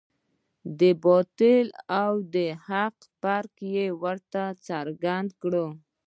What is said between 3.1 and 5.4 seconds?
فرق یې ورته څرګند